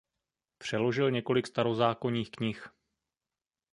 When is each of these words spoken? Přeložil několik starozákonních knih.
Přeložil 0.57 1.11
několik 1.11 1.47
starozákonních 1.47 2.31
knih. 2.31 2.67